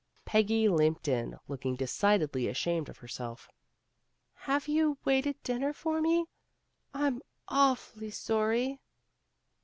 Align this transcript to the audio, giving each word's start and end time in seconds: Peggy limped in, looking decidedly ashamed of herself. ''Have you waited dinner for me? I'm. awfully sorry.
Peggy 0.25 0.67
limped 0.67 1.07
in, 1.07 1.37
looking 1.47 1.75
decidedly 1.75 2.47
ashamed 2.47 2.89
of 2.89 2.97
herself. 2.97 3.47
''Have 4.47 4.67
you 4.67 4.97
waited 5.05 5.35
dinner 5.43 5.73
for 5.73 6.01
me? 6.01 6.25
I'm. 6.91 7.21
awfully 7.47 8.09
sorry. 8.09 8.79